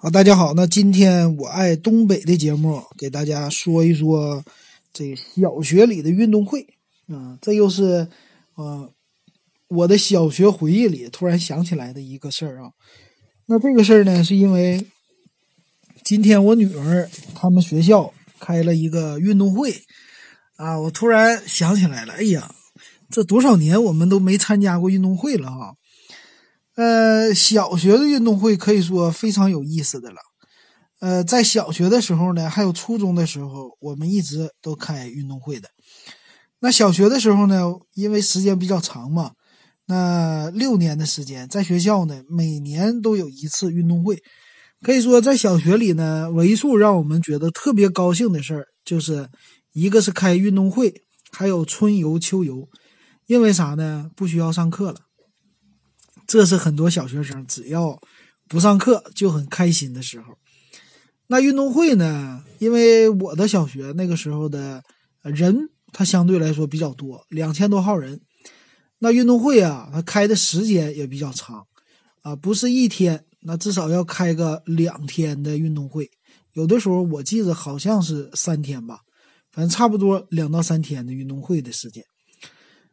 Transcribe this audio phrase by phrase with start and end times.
[0.00, 0.54] 好，大家好。
[0.54, 4.44] 那今天我爱东北的节目，给大家说一说
[4.92, 6.64] 这小学里的运动会
[7.08, 8.06] 啊，这又是
[8.54, 8.88] 呃
[9.66, 12.70] 我的小学回忆里突然想起来的一个事儿啊。
[13.46, 14.86] 那这个事儿呢，是因为
[16.04, 19.82] 今天我女儿他们学校开了一个运动会
[20.58, 22.54] 啊，我突然想起来了，哎呀，
[23.10, 25.74] 这多少年我们都没参加过运动会了哈。
[26.78, 30.16] 呃，小学的运动会可以说非常有意思的了。
[31.00, 35.68] 呃，在小学的时候呢，还有初中的时候，我们一直都开运动会的。
[36.60, 39.32] 那小学的时候呢，因为时间比较长嘛，
[39.86, 44.22] 那六年的时间，在学校呢，每年都有一次运动会。
[44.80, 49.28] 可以说，在小学里呢，为数让我们觉得特别高兴的事儿，就是
[49.72, 50.94] 一个是开运动会，
[51.32, 52.68] 还有春游、秋游。
[53.26, 54.08] 因为啥呢？
[54.14, 55.07] 不需要上课了。
[56.28, 58.00] 这是很多小学生只要
[58.46, 60.38] 不上课就很开心的时候。
[61.26, 62.44] 那运动会呢？
[62.58, 64.84] 因为我的小学那个时候的
[65.22, 68.20] 人，他相对来说比较多，两千多号人。
[69.00, 71.66] 那运动会啊，它开的时间也比较长
[72.22, 76.10] 啊，不是一天，那至少要开个两天的运动会。
[76.52, 79.00] 有的时候我记得好像是三天吧，
[79.50, 82.04] 反正差不多两到三天的运动会的时间。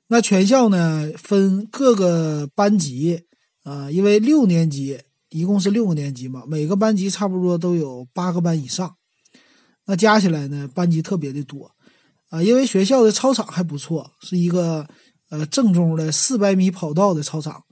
[0.07, 3.23] 那全校呢，分各个班级
[3.63, 8.95] 啊，因为六年级一共是六个年级嘛，每个班级差不多都有八个班以上，
[9.85, 11.71] 那加起来呢，班级特别的多
[12.29, 12.43] 啊。
[12.43, 14.87] 因为学校的操场还不错，是一个
[15.29, 17.63] 呃正宗的四百米跑道的操场，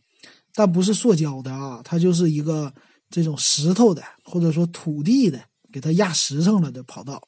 [0.56, 2.73] 但不是塑胶的啊，它就是一个
[3.11, 5.39] 这种石头的或者说土地的，
[5.72, 7.22] 给它压实上了的跑道。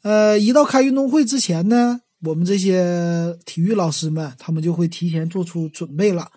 [0.00, 2.00] 呃，一到开运动会之前呢。
[2.26, 6.28] 我们这些体育老师们，他们就会提前做出准备了。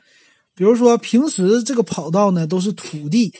[0.53, 3.33] 比如说，平时这个跑道呢都是土地，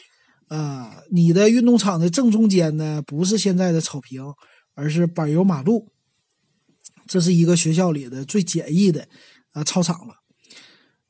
[0.47, 4.23] 啊，你的运动场的正中间呢不是现在的草坪，
[4.73, 5.91] 而是柏油马路。
[7.05, 9.07] 这是一个学校里的最简易的
[9.51, 10.15] 啊操场了。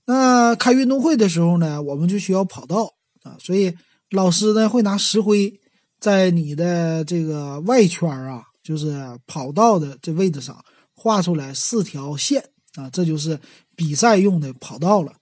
[0.06, 2.92] 那开运动会的时候呢，我们就需要跑道
[3.24, 3.74] 啊，所以
[4.12, 5.54] 老师呢会拿石灰
[6.02, 10.62] 在你的这个外圈啊，就是跑道的这位置上。
[11.00, 12.44] 画出来四条线
[12.76, 13.40] 啊，这就是
[13.74, 15.14] 比赛用的跑道了。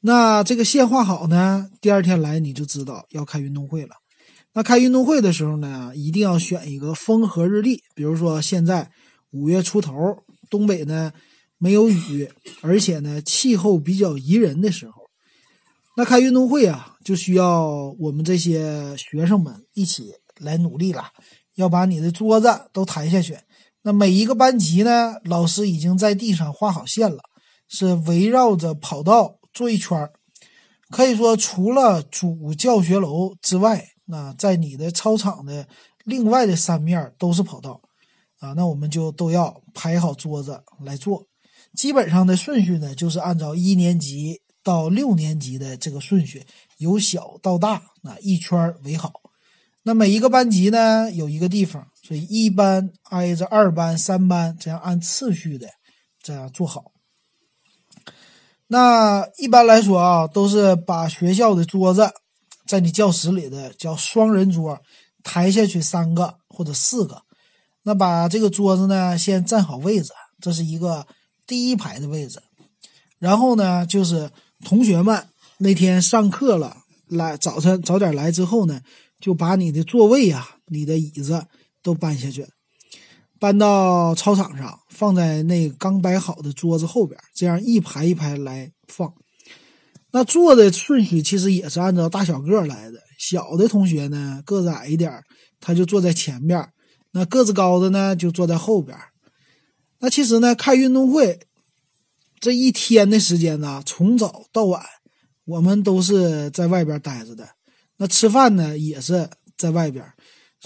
[0.00, 3.96] 那这个线画好呢，第二天来你就知道要开运动会了。
[4.54, 8.90] 那开运动会的时候呢，一定要选一个风和日丽，比如说现在
[9.32, 9.92] 五月出头，
[10.48, 11.12] 东北呢
[11.58, 12.30] 没有雨，
[12.62, 15.02] 而且呢气候比较宜人的时候。
[15.96, 21.10] 那开运动会啊，就需要我们这些学生们一起来努力了，
[21.56, 23.36] 要把你的桌子都抬下去。
[23.86, 27.22] 那每一个班级呢，老师已经在地上画好线了，
[27.68, 30.12] 是围绕着跑道做一圈儿
[30.90, 35.68] 可以说，除了主教学楼之外，那在你的操场的
[36.04, 37.80] 另外的三面都是跑道
[38.40, 38.54] 啊。
[38.54, 41.24] 那我们就都要排好桌子来做。
[41.76, 46.44] 基本上的顺序呢，就是按照一年级到六年级的这个顺序，
[46.78, 49.12] 由小到大，那一圈围好。
[49.84, 51.86] 那每一个班级呢，有一个地方。
[52.06, 55.66] 所以一班挨着二班、三班，这样按次序的
[56.22, 56.92] 这样做好。
[58.68, 62.08] 那一般来说啊，都是把学校的桌子
[62.64, 64.80] 在你教室里的叫双人桌
[65.24, 67.22] 抬下去三个或者四个。
[67.82, 71.08] 那把这个桌子呢，先占好位置，这是一个
[71.44, 72.40] 第一排的位置。
[73.18, 74.30] 然后呢，就是
[74.64, 75.26] 同学们
[75.58, 76.76] 那天上课了，
[77.08, 78.80] 来早晨早点来之后呢，
[79.18, 81.46] 就把你的座位呀、你的椅子。
[81.86, 82.44] 都搬下去，
[83.38, 89.14] 搬到操场上，放在那刚摆好的桌子后边，这样一排一排来放。
[90.10, 92.98] 那坐的顺序其实也是按照大小个来的。
[93.18, 95.22] 小的同学呢，个子矮一点，
[95.60, 96.60] 他就坐在前边；
[97.12, 98.98] 那个子高的呢，就坐在后边。
[100.00, 101.38] 那其实呢，开运动会
[102.40, 104.82] 这一天的时间呢，从早到晚，
[105.44, 107.48] 我们都是在外边待着的。
[107.96, 110.04] 那吃饭呢，也是在外边。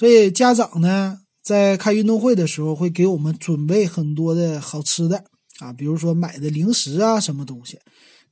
[0.00, 5.26] 所以家长呢，在开运动会的时候，会给我们准备很多的好吃的
[5.58, 7.78] 啊，比如说买的零食啊，什么东西，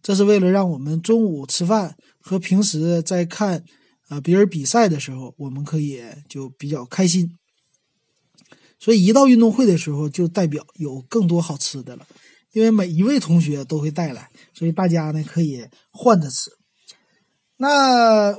[0.02, 3.62] 这是为了让我们中午吃饭和平时在看
[4.08, 7.36] 啊别人比赛的时候，我们可以就比较开心。
[8.78, 12.06] 所以一到运动会的时候，就代表有更多好吃的了，
[12.52, 16.50] 因为每一位同学都会带来，所以大家呢可以换着吃。
[17.58, 18.34] 那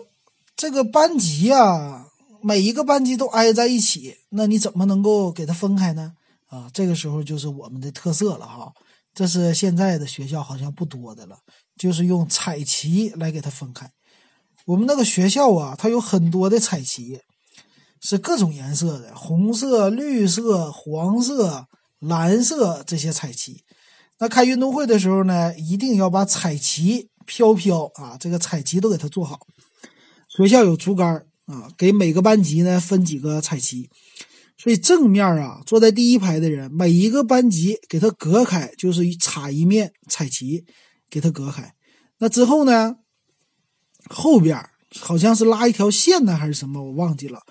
[0.55, 2.07] 这个班级啊。
[2.41, 6.13] 每一个班级都挨在一起，那你怎么能够给它分开呢？
[6.47, 8.71] 啊，这个时候就是我们的特色了哈。
[9.13, 11.37] 这是现在的学校好像不多的了，
[11.75, 13.91] 就是用彩旗来给它分开。
[14.65, 17.19] 我们那个学校啊，它有很多的彩旗，
[18.01, 21.67] 是各种颜色的，红色、绿色、黄色、
[21.99, 23.63] 蓝色这些彩旗。
[24.19, 29.39] 那开运动会的时候呢，一定要把彩旗飘飘啊，这个彩旗都给它做好。
[30.27, 33.89] 学校有竹竿啊，给每个班级呢分几个彩旗，
[34.55, 40.63] 所以正面啊，坐在第一排的人，每一个班级给它隔开，就是插一面彩旗，
[41.09, 41.73] 给它隔开。
[42.19, 42.97] 那之后呢？
[44.09, 44.57] 后边
[44.99, 47.41] 好像是拉一条线呢，还是什么，我忘记了。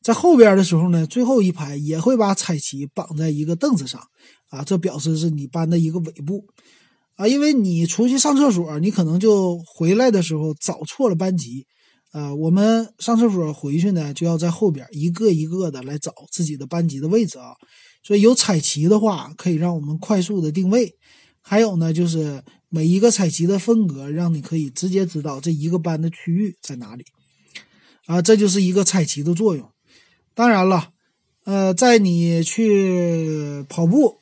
[0.00, 4.00] 在后边的时候呢，最后一排也会把彩旗绑在一个凳子上，
[4.50, 6.44] 啊，这表示是你班的一个尾部，
[7.16, 11.66] 啊，因为你出去上厕所，你可能就回来的时候找错了班级，
[12.14, 17.54] 呃，我们上厕所回去呢，就要在后边一个一个的来找自己的班级的位置啊。
[18.04, 20.94] 所以有彩旗的话，可以让我们快速的定位。
[21.42, 27.04] 还有呢，就是每一个彩旗的分隔，让你可以直接知道这一个班的区域在哪里，
[28.06, 29.68] 啊，这就是一个彩旗的作用。
[30.34, 30.90] 当然了，
[31.44, 34.20] 呃，在你去跑步，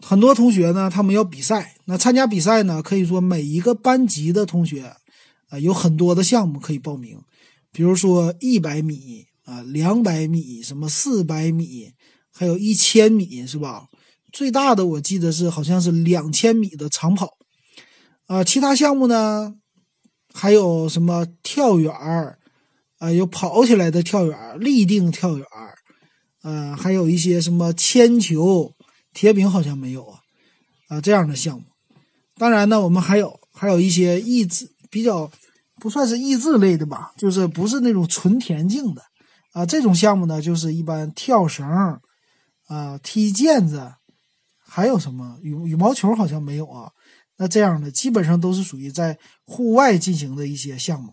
[0.00, 4.94] 很多同学呢，他们要比赛，那参加比赛呢，可以说每一个班级的同学，
[5.48, 7.18] 啊，有很多的项目可以报名，
[7.72, 11.92] 比如说一百米啊，两百米，什么四百米，
[12.32, 13.88] 还有一千米，是吧？
[14.32, 17.38] 最大的我记得是好像是两千米的长跑，
[18.26, 19.54] 啊，其他项目呢，
[20.34, 22.38] 还有什么跳远儿，
[22.98, 25.46] 啊，有跑起来的跳远立定跳远
[26.42, 28.74] 儿，还有一些什么铅球、
[29.14, 30.20] 铁饼好像没有啊，
[30.88, 31.64] 啊，这样的项目。
[32.36, 35.30] 当然呢，我们还有还有一些益智比较
[35.78, 39.02] 不算是益智类的吧，就是不是那种纯田径的，
[39.52, 41.68] 啊，这种项目呢，就是一般跳绳，
[42.66, 43.92] 啊，踢毽子。
[44.66, 46.90] 还有什么羽羽毛球好像没有啊？
[47.36, 51.12] 那这样的基本上都是属于在户外进行的一些项目。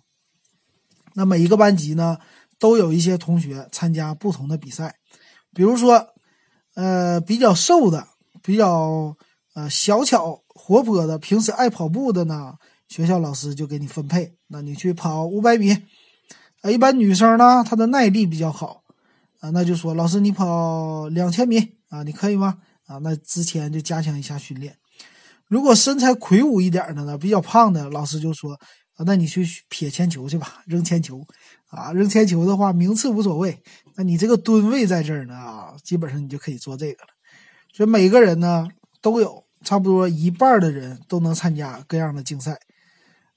[1.13, 2.17] 那每一个班级呢，
[2.57, 4.95] 都有一些同学参加不同的比赛。
[5.53, 6.07] 比如说，
[6.75, 8.07] 呃，比较瘦的，
[8.41, 9.13] 比较
[9.55, 12.53] 呃小巧活泼的，平时爱跑步的呢，
[12.93, 15.71] 学校老师就给你分配，那你去跑五百米。
[16.61, 18.83] 啊，一般女生呢，她的耐力比较好，
[19.39, 21.57] 啊，那就说老师你跑两千米
[21.89, 22.59] 啊，你可以吗？
[22.85, 24.77] 啊，那之前就加强一下训练。
[25.47, 28.53] 如果身材魁梧一点的呢，比较胖的，老师就说
[28.93, 31.25] ：“啊，那你去撇铅球去吧，扔铅球。
[31.69, 33.59] 啊，扔铅球的话，名次无所谓，
[33.95, 37.09] 那你这个吨位在这儿呢，啊，基本上你就可以做这个了。
[37.73, 38.67] 所以每个人呢，
[39.01, 42.59] 都有差不多一半的人都能参加各样的竞赛。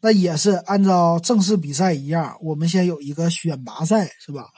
[0.01, 4.49] 那也是按照正式比赛一样，我们先有一个选拔赛，是吧？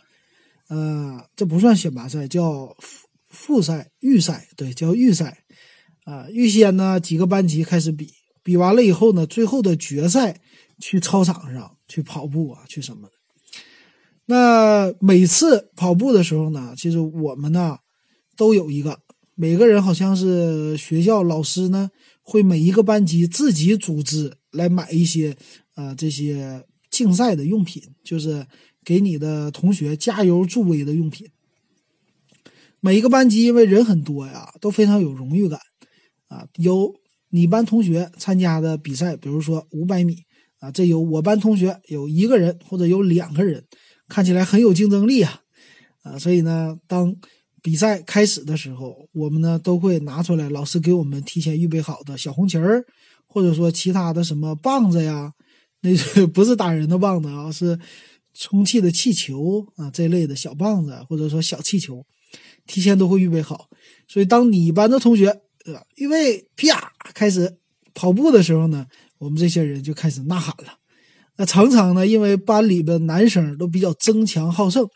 [0.68, 2.76] 呃，这不算选拔赛，叫。
[3.30, 5.44] 复赛、预赛，对，叫预赛，
[6.04, 8.10] 啊，预先呢几个班级开始比，
[8.42, 10.40] 比完了以后呢，最后的决赛
[10.80, 13.12] 去操场上去跑步啊，去什么的。
[14.24, 17.76] 那每次跑步的时候呢，其实我们呢
[18.34, 18.98] 都有一个，
[19.34, 21.90] 每个人好像是学校老师呢
[22.22, 25.36] 会每一个班级自己组织来买一些
[25.74, 28.46] 啊这些竞赛的用品，就是
[28.84, 31.28] 给你的同学加油助威的用品。
[32.80, 35.58] 每一个班级因为人很多呀，都非常有荣誉感，
[36.28, 36.94] 啊，有
[37.30, 40.16] 你班同学参加的比赛，比如说五百米，
[40.60, 43.64] 啊，这有我班同学有一个人或者有两个人，
[44.08, 45.42] 看起来很有竞争力啊，
[46.04, 47.14] 啊，所以呢，当
[47.60, 52.84] 比赛开始的时候，我们呢都会拿出来老师给我们提前预备好的小红旗儿，
[53.28, 55.32] 或者说其他的什么棒子呀，
[55.82, 57.78] 那不是打人的棒子啊，是
[58.34, 62.04] 充气的气球啊这类的小棒子，或者说小气球。
[62.66, 63.70] 提前都会预备好，
[64.06, 65.28] 所以当你班的同学
[65.64, 67.56] 呃预备啪开始
[67.94, 68.84] 跑步的时候呢，
[69.16, 70.74] 我们这些人就开始呐喊了。
[71.38, 74.86] 那常常呢，因为班里的男生都比较争强好胜，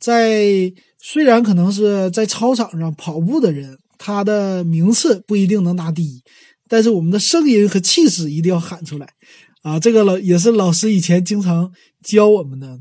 [0.00, 6.20] 在虽然可能是在操场上跑步的人，他的名次不一定能拿第一，
[6.70, 9.12] 但是我们的声音和气势一定要喊出来
[9.62, 9.80] 啊！
[9.80, 12.80] 这个老也是老师以前经常教我们的。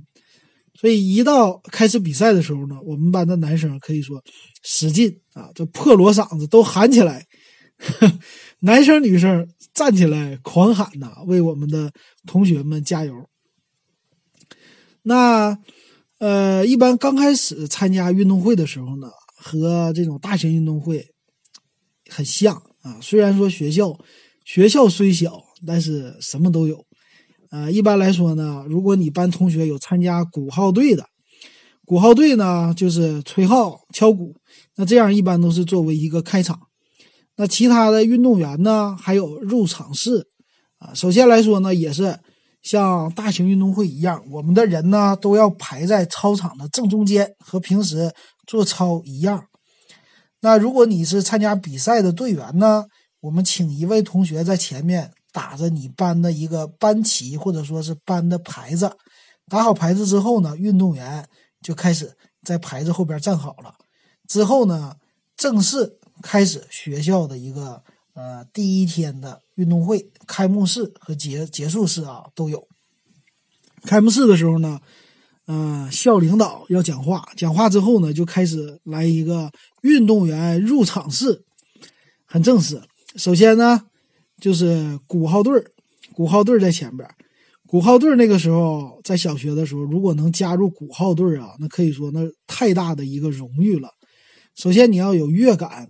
[0.80, 4.24] 所以一到开始比赛的时候呢，我们班的男生可以说
[4.62, 7.26] 使劲啊，这破锣嗓子都喊起来，
[8.62, 11.92] 男生女生站起来狂喊呐，为我们的
[12.28, 13.28] 同学们加油。
[15.02, 15.58] 那
[16.20, 21.08] 呃，一般刚开始参加运动会的时候呢，和这种大型运动会
[22.08, 22.98] 很像啊。
[23.02, 23.98] 虽然说学校
[24.46, 26.86] 学校虽小，但是什么都有。
[27.52, 31.06] 呃，一般来说呢，如果你班同学有参加鼓号队的，
[31.84, 34.36] 鼓号队呢就是吹号、敲鼓，
[34.76, 36.60] 那这样一般都是作为一个开场。
[37.38, 40.28] 那其他的运动员呢，还有入场式，
[40.78, 42.20] 啊，首先来说呢，也是
[42.62, 48.14] 像大型运动会一样，我们的人呢都要排在操场的正中间，和平时
[48.46, 49.46] 做操一样。
[50.42, 52.86] 那如果你是参加比赛的队员呢，
[53.20, 58.96] 我们请一位同学在前面打着你班的一个班旗，或者说是班的牌子。
[59.48, 61.28] 打好牌子之后呢，运动员
[61.62, 63.76] 就开始在牌子后边站好了。
[64.28, 64.96] 之后呢，
[65.36, 72.68] 正式开始学校的一个呃第一天的运动会开幕式和结结束式啊都有。
[73.84, 74.80] 开幕式的时候呢，
[75.52, 79.52] 嗯，校领导要讲话，讲话之后呢，就开始来一个
[79.82, 81.44] 运动员入场式，
[82.28, 82.80] 很正式。
[83.16, 83.82] 首先呢，
[84.40, 85.66] 就是鼓号队儿
[86.14, 87.10] 鼓号队在前边。
[87.66, 93.90] 鼓号队那个时候在小学的时候，如果能加入鼓号队啊，那可以说那太大的一个荣誉了。
[94.56, 95.90] 首先你要有乐感，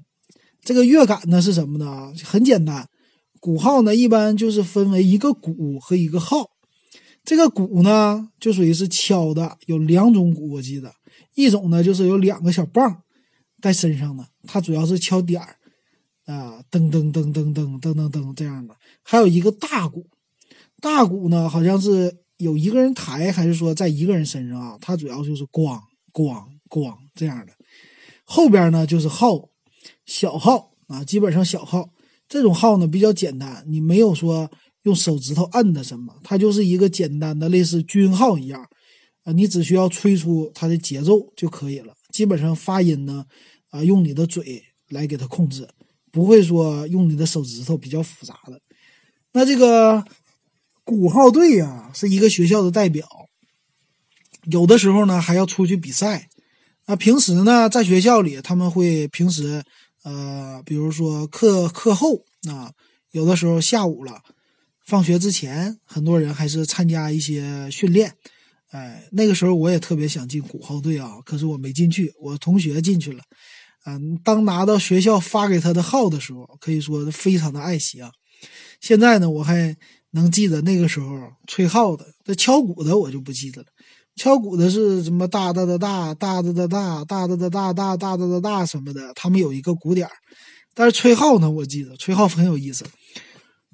[0.64, 2.14] 这个乐感呢是什么呢？
[2.24, 2.88] 很简单，
[3.42, 6.50] 鼓号呢一般就是分为一个鼓和一个号。
[7.24, 10.94] 这个鼓呢就属于是敲的，有两种鼓我记得，
[11.36, 13.04] 一种呢就是有两个小棒
[13.62, 15.56] 在身上的，它主要是敲点儿
[16.26, 18.76] 啊，噔噔噔噔噔噔噔噔这样的。
[19.04, 20.08] 还有一个大鼓。
[20.82, 24.78] 大鼓呢，好像是有一个人抬，还是说在一个人身上啊？
[24.80, 25.78] 它主要就是咣
[26.14, 27.52] 咣咣这样的。
[28.24, 29.50] 后边呢就是号，
[30.06, 31.90] 小号啊，基本上小号
[32.30, 34.50] 这种号呢比较简单，你没有说
[34.90, 38.62] 用手指头摁的什么，它就是一个简单的类似军号一样
[39.24, 41.94] 啊，你只需要吹出它的节奏就可以了。
[42.12, 43.26] 基本上发音呢
[43.70, 45.68] 啊，用你的嘴来给它控制，
[46.12, 48.60] 不会说用你的手指头比较复杂的。
[49.32, 50.04] 那这个。
[50.86, 53.08] 鼓号队呀，是一个学校的代表，
[54.46, 56.28] 有的时候呢还要出去比赛。
[56.88, 59.62] 那平时呢，在学校里他们会平时，
[60.04, 62.74] 呃，比如说课课后啊，
[63.12, 64.20] 有的时候下午了，
[64.90, 68.12] 放学之前，很多人还是参加一些训练。
[68.72, 73.24] 哎，那个时候我也特别想进鼓号队啊，可是我没进去，我同学进去了。
[73.86, 78.12] 嗯，当拿到学校发给他的号的时候，可以说非常的爱惜啊。
[78.82, 79.78] 现在呢，我还。
[80.12, 81.08] 能记得那个时候
[81.46, 83.68] 吹号的，这敲鼓的我就不记得了。
[84.16, 90.10] 敲鼓的是什么大大的大大的的大大的的大大大的的大什么的，他们有一个鼓点
[90.74, 92.84] 但是吹号呢，我记得吹号很有意思，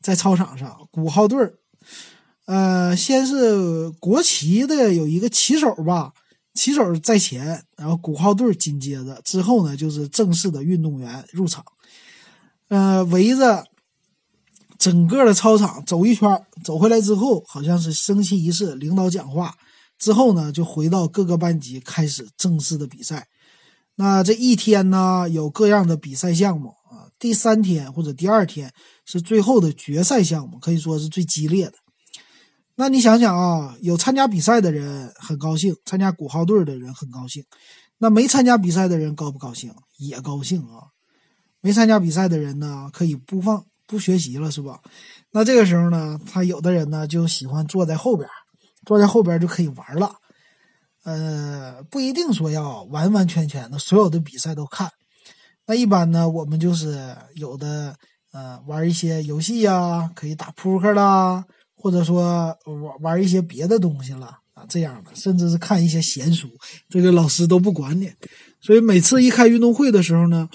[0.00, 1.54] 在操场上鼓号队儿，
[2.46, 6.12] 呃，先是国旗的有一个旗手吧。
[6.52, 11.64] 旗手在前，然后鼓号队紧接着，之后呢就是正式的运动员入场。
[12.68, 13.64] 呃，围着
[14.76, 16.28] 整个的操场走一圈，
[16.64, 19.54] 走回来之后，好像是升旗仪式，领导讲话
[19.96, 23.28] 之后呢，就回到各个班级开始正式的比赛。
[23.94, 27.06] 那这一天呢，有各样的比赛项目啊。
[27.18, 28.72] 第三天或者第二天
[29.10, 31.72] 是最后的决赛项目，可以说是最激烈的。
[32.76, 37.44] 那你想想啊，有参加比赛的人很高兴，参加鼓号队的人很高兴，
[37.98, 39.74] 那没参加比赛的人高不高兴？
[39.98, 40.94] 也高兴啊。
[41.60, 44.80] 没参加比赛的人呢，可以不放不学习了，是吧？
[45.32, 48.28] 那这个时候呢，他有的人呢就喜欢坐在后边，
[48.86, 50.14] 坐在后边就可以玩了。
[51.02, 54.88] 呃，不一定说要完完全全的所有的比赛都看。
[55.66, 57.96] 那一般呢，我们就是有的
[58.32, 61.44] 呃玩一些游戏呀，可以打扑克啦。
[61.82, 66.46] 或者说玩玩一些别的东西了啊，这样的，甚至是看一些闲书，
[66.90, 68.12] 这个老师都不管你。
[68.60, 70.46] 所以每次一开运动会的时候呢，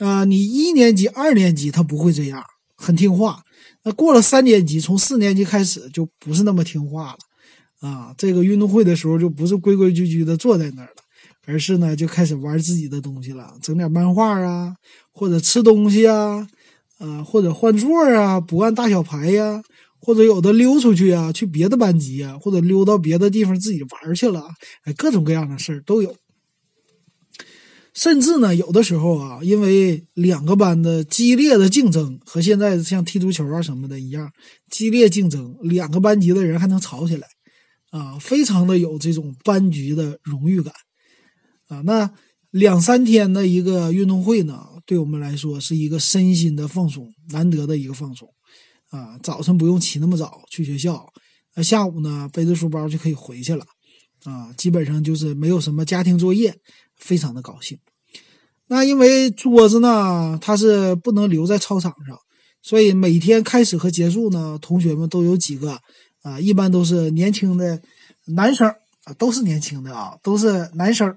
[0.00, 2.44] 啊，你一年级、二年级他不会这样，
[2.76, 3.42] 很听话。
[3.84, 7.16] 那过了三年级，从四年级开始就不是那么听话
[7.80, 11.02] 了，啊，这个运动会的时候就不是规规矩矩的坐在那儿了，
[11.46, 14.74] 而是呢就开始玩自己的东西了，整点漫画啊，
[15.10, 16.46] 或者吃东西啊，
[16.98, 19.62] 啊，或者换座啊，不按大小排呀。
[19.98, 24.46] 或者有的溜出去啊，去别的班级啊，或者溜到别的地方自己玩去了，
[24.84, 26.14] 哎，各种各样的事儿都有。
[27.92, 34.30] 甚至呢，有的时候啊，因为两个班的激烈的竞争，和现在像踢足球啊什么的一样，
[34.70, 37.26] 激烈竞争，两个班级的人还能吵起来，
[37.90, 40.72] 啊，非常的有这种班级的荣誉感，
[41.66, 42.08] 啊，那
[42.52, 48.32] 两三天的一个运动会呢，对我们来说是一个身心的放松，难得的一个放松。
[48.90, 51.12] 啊，早晨不用起那么早去学校，
[51.56, 53.66] 那下午呢背着书包就可以回去了，
[54.24, 56.56] 啊，基本上就是没有什么家庭作业，
[56.96, 57.76] 非常的高兴。
[58.68, 62.16] 那因为桌子呢，它是不能留在操场上，
[62.62, 65.80] 所以每天开始和结束呢，同学们都有几个
[66.22, 67.82] 啊，一般都是年轻的
[68.26, 68.68] 男生
[69.02, 71.12] 啊，都是年轻的啊，都是男生，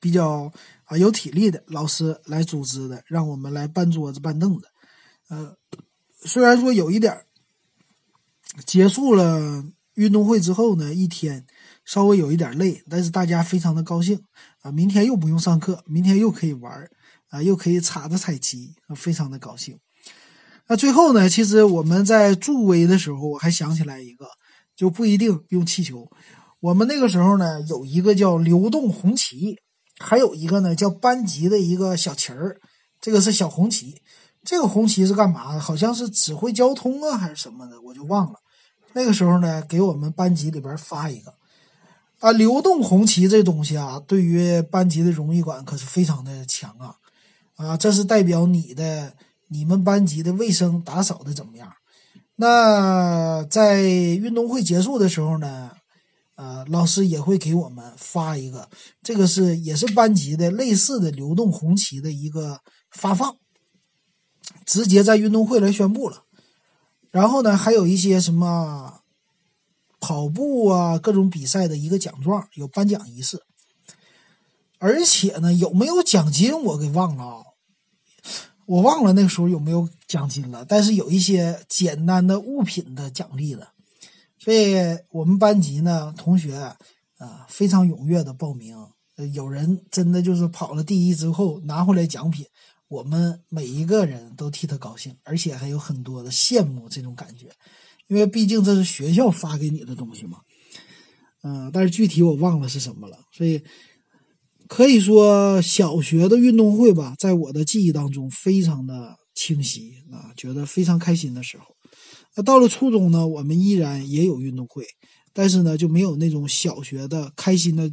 [0.00, 0.50] 比较
[0.84, 4.66] 啊有体力的老师来组织的，让我们来搬桌子搬凳子。
[5.28, 5.54] 呃，
[6.24, 7.24] 虽然说有一点
[8.66, 9.64] 结束了
[9.94, 11.46] 运动会之后呢，一天
[11.84, 14.20] 稍微有一点累，但是大家非常的高兴
[14.62, 14.72] 啊！
[14.72, 16.72] 明天又不用上课，明天又可以玩
[17.28, 19.78] 啊，又可以插着彩旗，非常的高兴。
[20.66, 24.26] 那最后呢，其实我们在助威的时候，我还想起来一个，
[24.74, 26.10] 就不一定用气球。
[26.60, 29.58] 我们那个时候呢，有一个叫流动红旗，
[30.02, 32.56] 还有一个呢叫班级的一个小旗儿，
[33.00, 34.02] 这个是小红旗。
[34.42, 35.60] 这个红旗是干嘛的？
[35.60, 38.38] 好像是指挥交通啊，还是什么的，我就忘了。
[38.94, 41.34] 那个时候呢，给我们班级里边发一个
[42.20, 46.96] 啊，流动红旗这东西啊，对于班级的荣誉感可是非常的强啊
[47.56, 49.12] 啊，这是代表你的
[49.48, 51.70] 你们班级的卫生打扫的怎么样？
[52.36, 55.70] 那在运动会结束的时候呢，
[56.40, 58.70] 呃，老师也会给我们发一个，
[59.02, 63.36] 这个是也是班级的类似的流动红旗的一个发放，
[64.64, 66.22] 直接在运动会来宣布了。
[67.10, 69.02] 然后呢，还有一些什么
[70.00, 73.42] 跑步啊，各种比赛的一个奖状，有颁奖仪式。
[74.78, 77.44] 而且呢，有没有奖金我给忘了啊，
[78.64, 80.64] 我忘了那个时候有没有奖金了。
[80.64, 83.72] 但是有一些简单的物品的奖励的，
[84.42, 84.74] 所以
[85.12, 86.56] 我们班级呢，同学
[87.18, 88.74] 啊非常踊跃的报名，
[89.34, 92.46] 有人真的就是跑了第一之后拿回来奖品。
[92.88, 97.52] 我们每一个人都替他高兴，而且还有很多的羡慕这种感觉，
[98.08, 100.38] 因为毕竟这是学校发给你的东西嘛。
[101.42, 103.62] 嗯，但是具体我忘了是什么了，所以
[104.66, 111.76] 可以说小学的运动会吧，在我的记忆当中非常的清晰啊，觉得非常开心的时候。
[112.42, 114.84] 到了初中呢，我们依然也有运动会，
[115.32, 117.90] 但是呢就没有那种小学的开心的。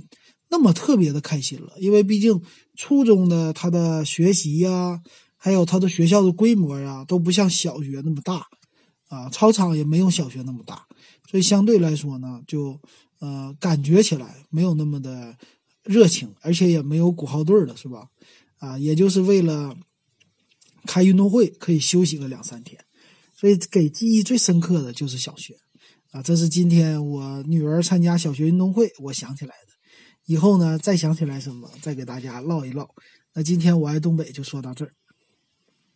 [0.50, 2.42] 那么特别的开心了，因为毕竟
[2.74, 5.02] 初中的他的学习呀，
[5.36, 8.48] 还有他的学校的规模呀，都不像小学那么大，
[9.10, 10.88] 啊，操场也没有小学那么大，
[11.30, 12.80] 所以相对来说呢，就
[13.20, 15.36] 呃感觉起来没有那么的
[15.84, 18.08] 热情，而且也没有鼓号队了，是吧？
[18.60, 19.76] 啊，也就是为了
[20.86, 22.80] 开运动会可以休息个两三天，
[23.40, 25.54] 所以给记忆最深刻的就是小学，
[26.12, 29.74] 啊，这是今天我女儿参加小学运动会，我想起来的。
[30.26, 32.88] 以后呢，再想起来什么，再给大家唠一唠。
[33.36, 34.92] 那今天我爱东北就说到这儿。